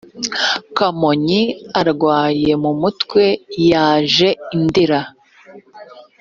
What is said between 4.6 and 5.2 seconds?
ndera